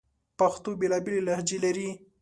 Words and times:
پښتو 0.39 0.69
بیلابیلي 0.79 1.21
لهجې 1.27 1.57
لري 1.65 1.89